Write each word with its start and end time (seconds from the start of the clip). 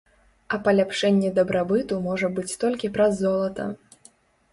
А 0.55 0.57
паляпшэнне 0.67 1.29
дабрабыту 1.39 1.99
можа 2.05 2.27
быць 2.39 2.57
толькі 2.65 2.91
праз 2.97 3.13
золата. 3.27 3.67